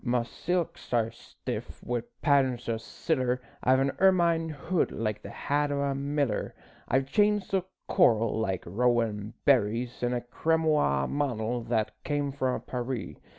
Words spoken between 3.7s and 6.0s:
an ermine hood like the hat o' a